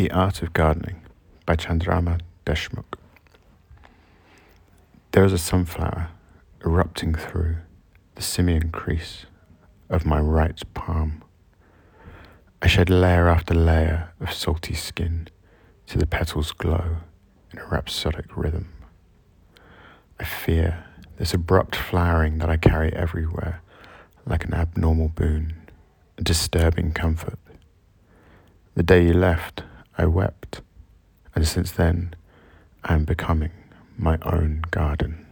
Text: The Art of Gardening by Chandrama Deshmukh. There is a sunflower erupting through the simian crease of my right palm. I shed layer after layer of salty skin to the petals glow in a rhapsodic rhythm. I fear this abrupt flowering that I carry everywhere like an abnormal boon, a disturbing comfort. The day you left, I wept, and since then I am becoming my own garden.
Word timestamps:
The 0.00 0.10
Art 0.12 0.40
of 0.40 0.54
Gardening 0.54 1.02
by 1.44 1.56
Chandrama 1.56 2.20
Deshmukh. 2.46 2.94
There 5.12 5.26
is 5.26 5.32
a 5.34 5.36
sunflower 5.36 6.08
erupting 6.64 7.14
through 7.14 7.56
the 8.14 8.22
simian 8.22 8.70
crease 8.70 9.26
of 9.90 10.06
my 10.06 10.18
right 10.18 10.58
palm. 10.72 11.22
I 12.62 12.66
shed 12.66 12.88
layer 12.88 13.28
after 13.28 13.52
layer 13.52 14.14
of 14.20 14.32
salty 14.32 14.72
skin 14.72 15.28
to 15.88 15.98
the 15.98 16.06
petals 16.06 16.52
glow 16.52 16.96
in 17.52 17.58
a 17.58 17.66
rhapsodic 17.66 18.34
rhythm. 18.34 18.72
I 20.18 20.24
fear 20.24 20.82
this 21.18 21.34
abrupt 21.34 21.76
flowering 21.76 22.38
that 22.38 22.48
I 22.48 22.56
carry 22.56 22.90
everywhere 22.94 23.60
like 24.24 24.46
an 24.46 24.54
abnormal 24.54 25.08
boon, 25.08 25.60
a 26.16 26.22
disturbing 26.22 26.92
comfort. 26.92 27.38
The 28.76 28.82
day 28.82 29.04
you 29.04 29.12
left, 29.12 29.64
I 30.00 30.06
wept, 30.06 30.62
and 31.34 31.46
since 31.46 31.72
then 31.72 32.14
I 32.82 32.94
am 32.94 33.04
becoming 33.04 33.50
my 33.98 34.16
own 34.22 34.62
garden. 34.70 35.26